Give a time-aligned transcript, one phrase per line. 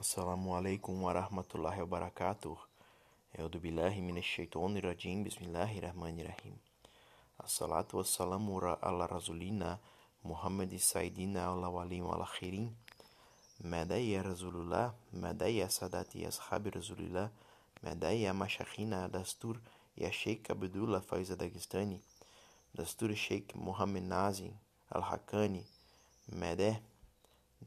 [0.00, 2.56] السلام عليكم ورحمة الله وبركاته
[3.38, 6.56] أعوذ بالله من الشيطان الرجيم بسم الله الرحمن الرحيم
[7.44, 8.46] الصلاة والسلام
[8.82, 9.78] على رسولنا
[10.24, 12.74] محمد سيدنا الأولين والآخرين
[13.60, 17.30] مدى يا رسول الله مدى يا سادتي أصحاب رسول الله
[17.82, 19.58] مدى يا مشايخنا دستور
[19.98, 22.00] يا شيك عبد الله فايز داغستاني
[22.74, 24.50] دستور شيك محمد نازي
[24.96, 25.64] الحقاني
[26.28, 26.74] مدى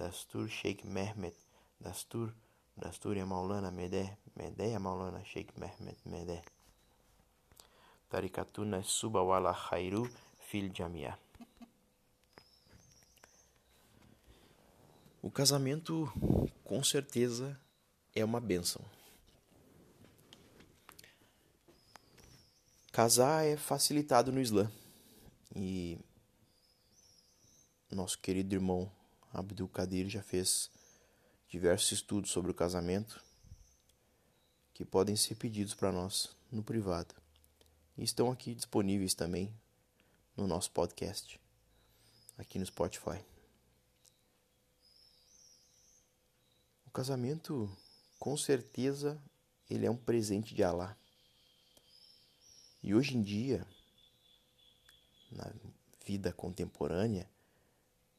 [0.00, 1.47] دستور شيك مهمت
[1.80, 2.34] Dastur,
[2.76, 6.42] Dastur ya Maulana Medeh, Medeh ya Maulana Sheikh Mehmet Medeh.
[8.10, 10.08] Tarikatuna Suba wala Khairu
[10.48, 11.18] Fil Jamia.
[15.20, 16.10] O casamento,
[16.64, 17.58] com certeza,
[18.14, 18.82] é uma benção.
[22.92, 24.70] Casar é facilitado no Islã.
[25.54, 25.98] E
[27.90, 28.90] nosso querido irmão
[29.32, 30.70] Abdul Kadir já fez
[31.48, 33.24] diversos estudos sobre o casamento
[34.74, 37.14] que podem ser pedidos para nós no privado.
[37.96, 39.52] E estão aqui disponíveis também
[40.36, 41.40] no nosso podcast,
[42.36, 43.24] aqui no Spotify.
[46.86, 47.68] O casamento,
[48.18, 49.20] com certeza,
[49.68, 50.96] ele é um presente de Alá.
[52.82, 53.66] E hoje em dia,
[55.32, 55.52] na
[56.04, 57.28] vida contemporânea,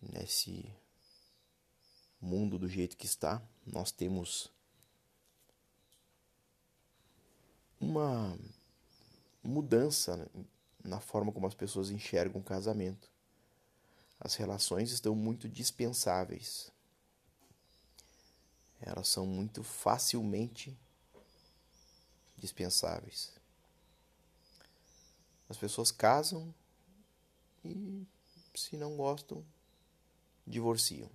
[0.00, 0.72] nesse
[2.24, 4.50] mundo do jeito que está, nós temos
[7.78, 8.36] uma
[9.42, 10.28] mudança
[10.82, 13.10] na forma como as pessoas enxergam o casamento.
[14.18, 16.72] As relações estão muito dispensáveis.
[18.80, 20.76] Elas são muito facilmente
[22.36, 23.32] dispensáveis.
[25.48, 26.54] As pessoas casam
[27.64, 28.06] e,
[28.54, 29.44] se não gostam,
[30.46, 31.10] divorciam.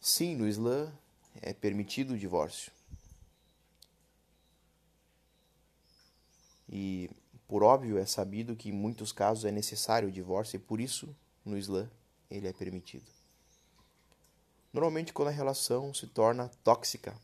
[0.00, 0.92] Sim, no Islã
[1.40, 2.72] é permitido o divórcio.
[6.68, 7.10] E,
[7.46, 11.14] por óbvio, é sabido que em muitos casos é necessário o divórcio e por isso,
[11.44, 11.90] no Islã,
[12.30, 13.06] ele é permitido.
[14.72, 17.16] Normalmente, quando a relação se torna tóxica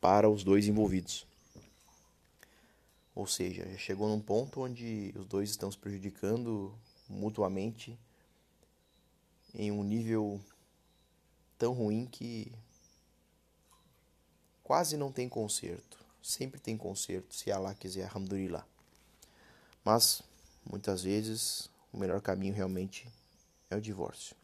[0.00, 1.26] para os dois envolvidos.
[3.14, 6.72] Ou seja, chegou num ponto onde os dois estão se prejudicando
[7.08, 7.98] mutuamente
[9.52, 10.40] em um nível
[11.60, 12.50] tão ruim que
[14.64, 15.98] quase não tem conserto.
[16.22, 18.66] Sempre tem conserto, se Allah quiser, alhamdulillah.
[19.84, 20.22] Mas,
[20.64, 23.06] muitas vezes, o melhor caminho realmente
[23.68, 24.34] é o divórcio.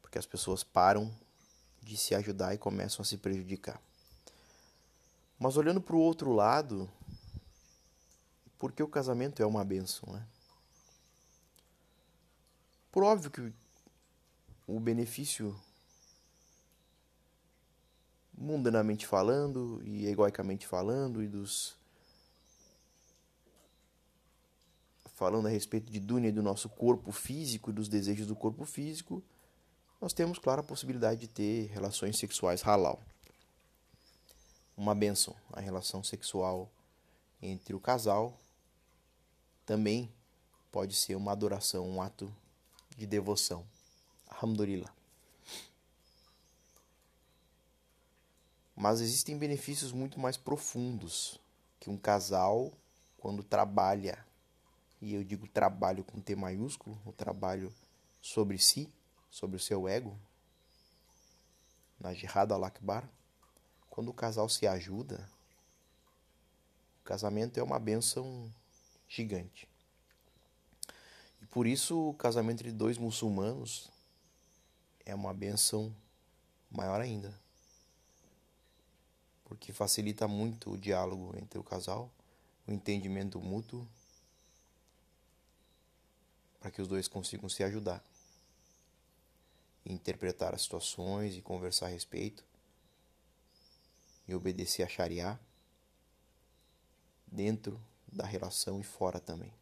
[0.00, 1.12] Porque as pessoas param
[1.82, 3.82] de se ajudar e começam a se prejudicar.
[5.40, 6.88] Mas olhando para o outro lado,
[8.60, 10.24] porque o casamento é uma benção, né?
[12.92, 13.52] Por óbvio que
[14.66, 15.58] o benefício
[18.36, 21.76] mundanamente falando e egoicamente falando e dos
[25.14, 28.64] falando a respeito de Dunya e do nosso corpo físico e dos desejos do corpo
[28.64, 29.22] físico,
[30.00, 33.00] nós temos, claro, a possibilidade de ter relações sexuais halal.
[34.76, 36.68] Uma benção, a relação sexual
[37.40, 38.36] entre o casal
[39.64, 40.12] também
[40.72, 42.34] pode ser uma adoração, um ato
[42.96, 43.64] de devoção.
[44.32, 44.92] Alhamdulillah.
[48.74, 51.38] Mas existem benefícios muito mais profundos
[51.78, 52.72] que um casal,
[53.18, 54.24] quando trabalha,
[55.00, 57.72] e eu digo trabalho com T maiúsculo, o trabalho
[58.20, 58.88] sobre si,
[59.30, 60.18] sobre o seu ego,
[62.00, 63.08] na Jihad al-Akbar,
[63.90, 65.28] quando o casal se ajuda,
[67.00, 68.50] o casamento é uma benção
[69.08, 69.68] gigante.
[71.42, 73.91] E por isso o casamento entre dois muçulmanos
[75.04, 75.94] é uma benção
[76.70, 77.38] maior ainda.
[79.44, 82.10] Porque facilita muito o diálogo entre o casal,
[82.66, 83.86] o entendimento mútuo,
[86.60, 88.02] para que os dois consigam se ajudar,
[89.84, 92.44] interpretar as situações e conversar a respeito,
[94.28, 95.38] e obedecer a Sharia
[97.26, 99.52] dentro da relação e fora também.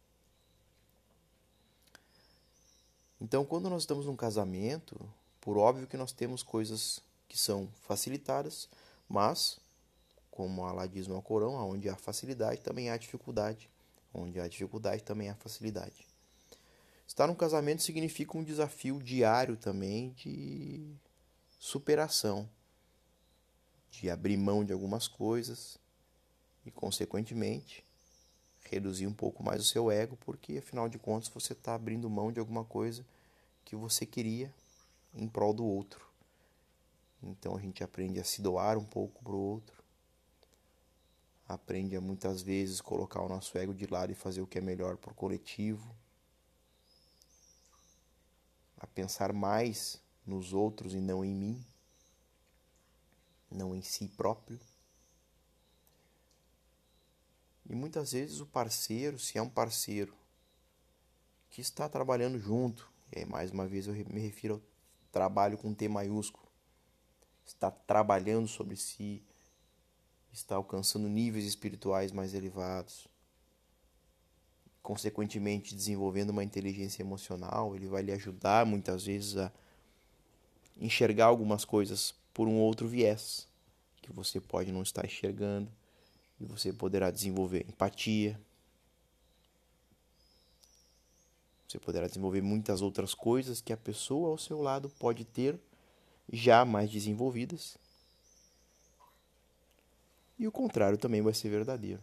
[3.19, 4.99] Então, quando nós estamos num casamento,
[5.41, 8.69] por óbvio que nós temos coisas que são facilitadas,
[9.09, 9.59] mas,
[10.29, 13.67] como Allah diz no Alcorão, onde há facilidade também há dificuldade,
[14.13, 16.07] onde há dificuldade também há facilidade.
[17.07, 20.95] Estar num casamento significa um desafio diário também de
[21.59, 22.47] superação,
[23.89, 25.77] de abrir mão de algumas coisas
[26.65, 27.83] e, consequentemente,
[28.63, 32.31] reduzir um pouco mais o seu ego, porque afinal de contas você está abrindo mão
[32.31, 33.05] de alguma coisa
[33.65, 34.53] que você queria
[35.13, 36.05] em prol do outro.
[37.21, 39.81] Então a gente aprende a se doar um pouco para o outro.
[41.47, 44.61] Aprende a muitas vezes colocar o nosso ego de lado e fazer o que é
[44.61, 45.95] melhor para o coletivo.
[48.77, 51.65] A pensar mais nos outros e não em mim,
[53.49, 54.59] não em si próprio.
[57.69, 60.15] E muitas vezes o parceiro, se é um parceiro
[61.49, 64.63] que está trabalhando junto, e aí mais uma vez eu me refiro
[65.11, 66.47] trabalho com T maiúsculo,
[67.45, 69.21] está trabalhando sobre si,
[70.31, 73.07] está alcançando níveis espirituais mais elevados,
[74.81, 79.51] consequentemente desenvolvendo uma inteligência emocional, ele vai lhe ajudar muitas vezes a
[80.79, 83.47] enxergar algumas coisas por um outro viés
[84.01, 85.71] que você pode não estar enxergando
[86.39, 88.39] e você poderá desenvolver empatia.
[91.71, 95.57] Você poderá desenvolver muitas outras coisas que a pessoa ao seu lado pode ter
[96.29, 97.77] já mais desenvolvidas.
[100.37, 102.01] E o contrário também vai ser verdadeiro.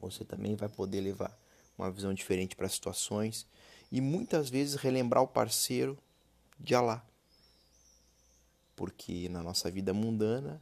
[0.00, 1.38] Você também vai poder levar
[1.76, 3.46] uma visão diferente para situações
[3.92, 5.98] e muitas vezes relembrar o parceiro
[6.58, 7.04] de Alá.
[8.74, 10.58] Porque na nossa vida mundana,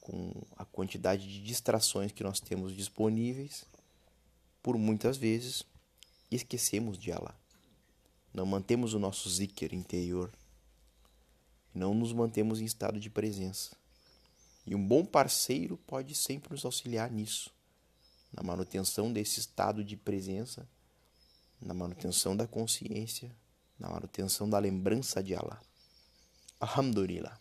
[0.00, 3.64] com a quantidade de distrações que nós temos disponíveis,
[4.60, 5.64] por muitas vezes
[6.34, 7.34] esquecemos de Alá.
[8.32, 10.32] Não mantemos o nosso zikr interior.
[11.74, 13.76] Não nos mantemos em estado de presença.
[14.66, 17.50] E um bom parceiro pode sempre nos auxiliar nisso,
[18.32, 20.68] na manutenção desse estado de presença,
[21.60, 23.34] na manutenção da consciência,
[23.78, 25.60] na manutenção da lembrança de Allah.
[26.58, 27.38] Alhamdulillah.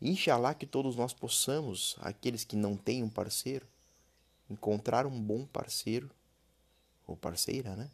[0.00, 3.66] Inshallah que todos nós possamos, aqueles que não têm um parceiro,
[4.48, 6.10] encontrar um bom parceiro,
[7.06, 7.90] ou parceira, né?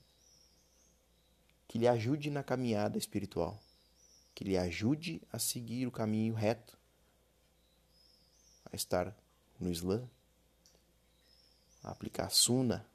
[1.67, 3.63] Que lhe ajude na caminhada espiritual,
[4.35, 6.77] que lhe ajude a seguir o caminho reto,
[8.65, 9.17] a estar
[9.59, 10.09] no Islã,
[11.83, 12.87] a aplicar a Sunna,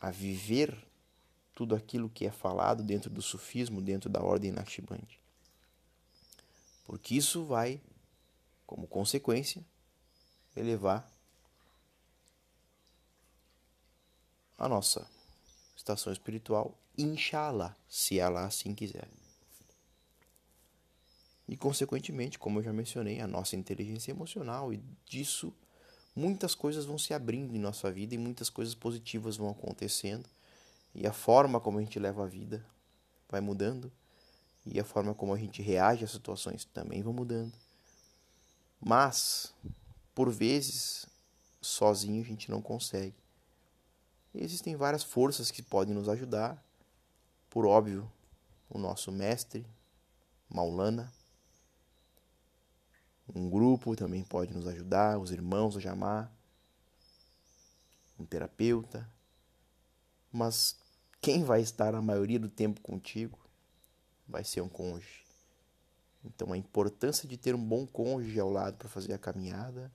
[0.00, 0.86] a viver
[1.54, 5.18] tudo aquilo que é falado dentro do sufismo, dentro da ordem Naqshbandi.
[6.84, 7.80] Porque isso vai,
[8.66, 9.64] como consequência,
[10.54, 11.10] elevar
[14.58, 15.06] a nossa
[15.76, 19.08] estação espiritual, inshallah, se ela assim quiser.
[21.48, 25.52] E, consequentemente, como eu já mencionei, a nossa inteligência emocional, e disso
[26.14, 30.26] muitas coisas vão se abrindo em nossa vida e muitas coisas positivas vão acontecendo
[30.94, 32.64] e a forma como a gente leva a vida
[33.28, 33.92] vai mudando
[34.64, 37.52] e a forma como a gente reage às situações também vai mudando.
[38.80, 39.52] Mas,
[40.14, 41.06] por vezes,
[41.60, 43.14] sozinho a gente não consegue.
[44.38, 46.62] Existem várias forças que podem nos ajudar.
[47.48, 48.10] Por óbvio,
[48.68, 49.66] o nosso mestre,
[50.46, 51.10] Maulana.
[53.34, 56.30] Um grupo também pode nos ajudar, os irmãos a chamar,
[58.18, 59.10] um terapeuta.
[60.30, 60.76] Mas
[61.20, 63.38] quem vai estar a maioria do tempo contigo
[64.28, 65.24] vai ser um cônjuge.
[66.22, 69.90] Então a importância de ter um bom cônjuge ao lado para fazer a caminhada.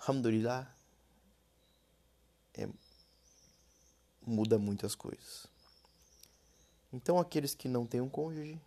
[0.00, 0.79] Alhamdulillah
[4.30, 5.46] muda muitas coisas.
[6.92, 8.58] Então aqueles que não têm um cônjuge,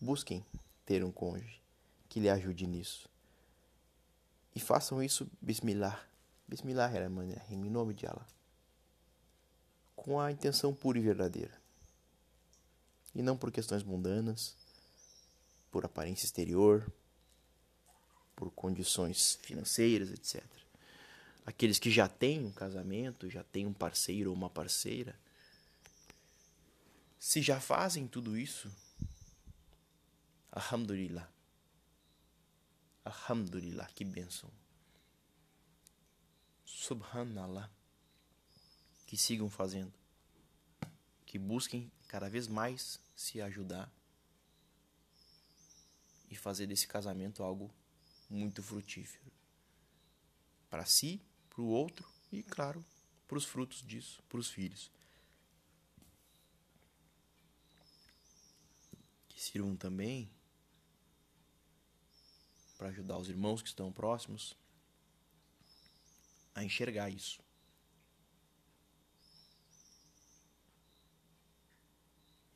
[0.00, 0.44] busquem
[0.84, 1.60] ter um cônjuge
[2.08, 3.08] que lhe ajude nisso.
[4.54, 6.00] E façam isso Bismillah.
[6.46, 6.90] Bismillah,
[7.50, 8.26] em nome de Allah
[10.04, 11.58] com a intenção pura e verdadeira.
[13.14, 14.54] E não por questões mundanas,
[15.70, 16.86] por aparência exterior,
[18.36, 20.44] por condições financeiras, etc.
[21.46, 25.18] Aqueles que já têm um casamento, já têm um parceiro ou uma parceira,
[27.18, 28.70] se já fazem tudo isso,
[30.54, 31.28] Alhamdulillah.
[33.04, 34.48] Alhamdulillah, que bênção.
[36.64, 37.68] Subhanallah
[39.04, 39.92] que sigam fazendo,
[41.26, 43.92] que busquem cada vez mais se ajudar
[46.30, 47.74] e fazer desse casamento algo
[48.30, 49.32] muito frutífero
[50.70, 51.20] para si,
[51.54, 52.84] para o outro e, claro,
[53.28, 54.90] para os frutos disso, para os filhos.
[59.28, 60.28] Que sirvam também
[62.76, 64.56] para ajudar os irmãos que estão próximos
[66.54, 67.42] a enxergar isso.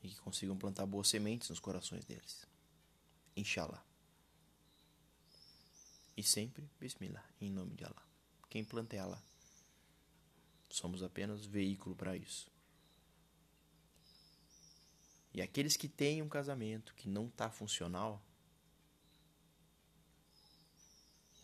[0.02, 2.46] e que consigam plantar boas sementes nos corações deles.
[3.36, 3.84] Inshallah.
[6.16, 8.07] E sempre, Bismillah, em nome de Allah.
[8.48, 9.22] Quem planta Allah.
[10.70, 12.50] Somos apenas veículo para isso.
[15.32, 18.22] E aqueles que têm um casamento que não está funcional,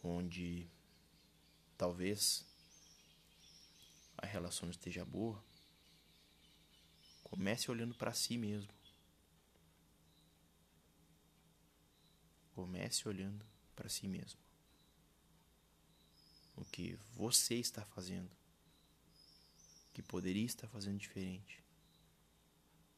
[0.02, 0.68] onde
[1.76, 2.44] talvez
[4.16, 5.42] a relação esteja boa,
[7.23, 8.73] comece olhando para si mesmo.
[12.54, 13.44] Comece olhando
[13.75, 14.43] para si mesmo.
[16.56, 18.30] O que você está fazendo
[19.94, 21.62] que poderia estar fazendo diferente.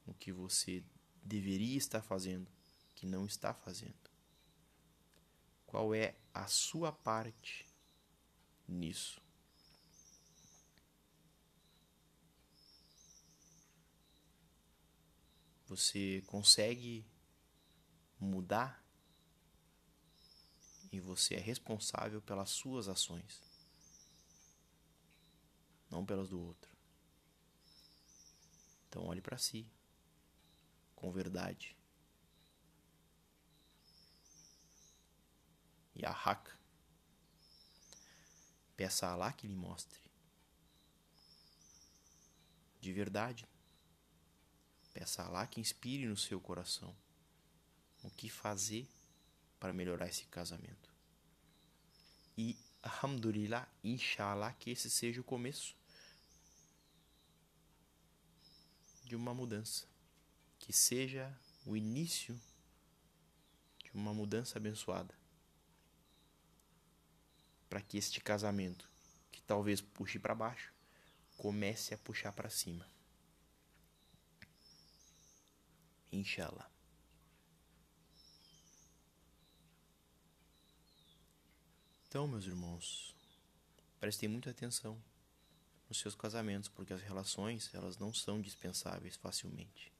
[0.06, 0.82] O que você
[1.22, 2.50] deveria estar fazendo
[2.94, 3.94] que não está fazendo.
[5.66, 7.68] Qual é a sua parte
[8.66, 9.20] nisso?
[15.66, 17.04] Você consegue
[18.18, 18.82] mudar
[20.90, 23.42] e você é responsável pelas suas ações,
[25.90, 26.70] não pelas do outro.
[28.88, 29.66] Então olhe para si
[30.94, 31.76] com verdade.
[35.94, 36.56] E a Haka.
[38.76, 40.00] Peça a Allah que lhe mostre.
[42.80, 43.46] De verdade.
[44.92, 46.94] Peça a Allah que inspire no seu coração
[48.02, 48.88] o que fazer
[49.58, 50.94] para melhorar esse casamento.
[52.36, 55.76] E, alhamdulillah, inshallah, que esse seja o começo
[59.04, 59.86] de uma mudança.
[60.58, 62.40] Que seja o início
[63.84, 65.14] de uma mudança abençoada
[67.68, 68.88] para que este casamento,
[69.30, 70.72] que talvez puxe para baixo,
[71.36, 72.88] comece a puxar para cima.
[76.12, 76.75] Inshallah.
[82.16, 83.14] Então, meus irmãos,
[84.00, 84.98] prestem muita atenção
[85.86, 89.92] nos seus casamentos, porque as relações, elas não são dispensáveis facilmente.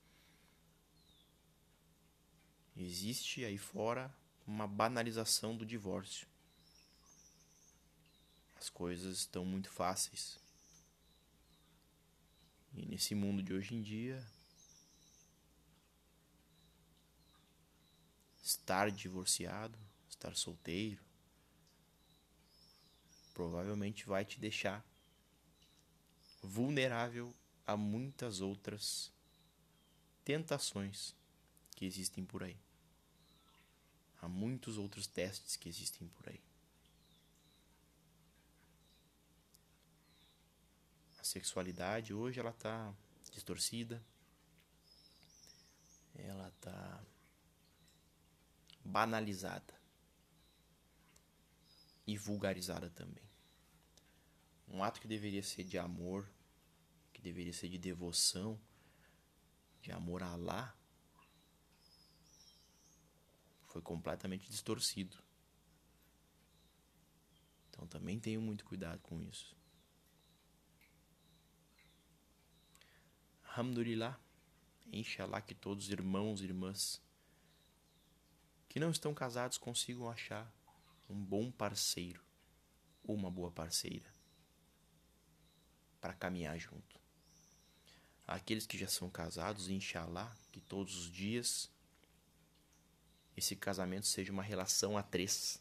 [2.74, 4.10] Existe aí fora
[4.46, 6.26] uma banalização do divórcio.
[8.58, 10.38] As coisas estão muito fáceis.
[12.72, 14.26] E nesse mundo de hoje em dia,
[18.42, 21.04] estar divorciado, estar solteiro,
[23.36, 24.82] provavelmente vai te deixar
[26.42, 27.34] vulnerável
[27.66, 29.12] a muitas outras
[30.24, 31.14] tentações
[31.74, 32.56] que existem por aí.
[34.22, 36.40] Há muitos outros testes que existem por aí.
[41.22, 42.94] sexualidade hoje ela está
[43.32, 44.00] distorcida,
[46.14, 47.04] ela está
[48.84, 49.75] banalizada
[52.06, 53.24] e vulgarizada também.
[54.68, 56.28] Um ato que deveria ser de amor,
[57.12, 58.60] que deveria ser de devoção,
[59.80, 60.76] de amor a Allah,
[63.66, 65.16] foi completamente distorcido.
[67.68, 69.54] Então também tenho muito cuidado com isso.
[73.44, 74.18] Alhamdulillah,
[74.92, 77.02] Inshallah que todos os irmãos e irmãs
[78.68, 80.52] que não estão casados consigam achar
[81.08, 82.24] um bom parceiro
[83.02, 84.12] ou uma boa parceira
[86.00, 87.00] para caminhar junto.
[88.26, 91.70] Aqueles que já são casados, inshallah, que todos os dias
[93.36, 95.60] esse casamento seja uma relação a três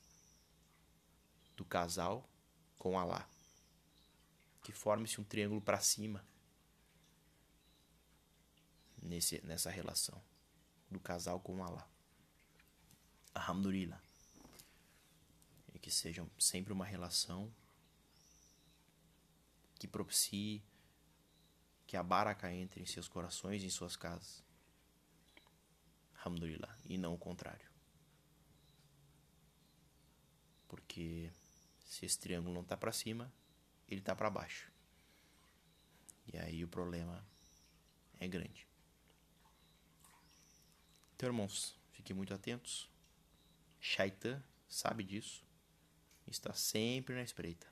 [1.56, 2.28] do casal
[2.78, 3.28] com Allah.
[4.64, 6.26] Que forme-se um triângulo para cima
[9.02, 10.22] nesse, nessa relação
[10.90, 11.88] do casal com Allah.
[13.34, 14.05] Alhamdulillah.
[15.86, 17.54] Que seja sempre uma relação
[19.78, 20.64] que propicie
[21.86, 24.44] que a baraka entre em seus corações e em suas casas.
[26.16, 26.76] Alhamdulillah.
[26.86, 27.70] E não o contrário.
[30.68, 31.32] Porque
[31.86, 33.32] se esse triângulo não está para cima,
[33.88, 34.72] ele está para baixo.
[36.26, 37.24] E aí o problema
[38.20, 38.68] é grande.
[41.16, 42.90] Então, irmãos, fiquem muito atentos.
[43.80, 45.45] Shaitan sabe disso.
[46.28, 47.68] Está sempre na espreita.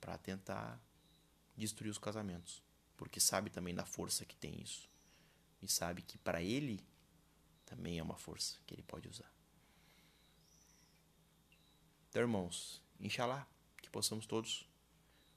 [0.00, 0.80] Para tentar
[1.56, 2.62] destruir os casamentos,
[2.96, 4.90] porque sabe também da força que tem isso.
[5.60, 6.84] E sabe que para ele
[7.64, 9.32] também é uma força que ele pode usar.
[12.08, 13.46] Então, irmãos, inshallah,
[13.80, 14.68] que possamos todos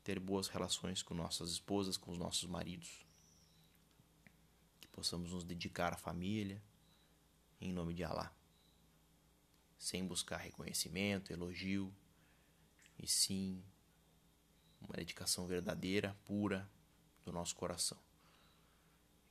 [0.04, 3.06] ter boas relações com nossas esposas, com os nossos maridos,
[4.96, 6.64] possamos nos dedicar à família
[7.60, 8.34] em nome de Allah,
[9.86, 11.94] sem buscar reconhecimento, elogio,
[12.98, 13.63] e sim
[14.82, 16.68] uma dedicação verdadeira, pura
[17.24, 18.00] do nosso coração.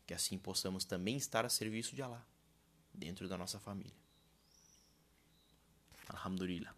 [0.06, 2.24] Que assim possamos também estar a serviço de Allah,
[2.92, 3.96] dentro da nossa família.
[6.08, 6.72] Alhamdulillah.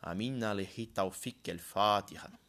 [0.00, 2.45] Amin alehi tawfiq al-Fatiha.